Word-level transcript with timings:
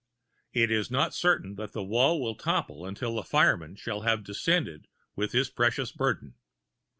It 0.51 0.71
is 0.71 0.89
not 0.89 1.13
certain 1.13 1.57
that 1.57 1.73
the 1.73 1.83
wall 1.83 2.19
will 2.19 2.33
topple 2.33 2.87
until 2.87 3.13
the 3.15 3.23
fireman 3.23 3.75
shall 3.75 4.01
have 4.01 4.23
descended 4.23 4.87
with 5.15 5.31
his 5.31 5.51
precious 5.51 5.91
burden. 5.91 6.33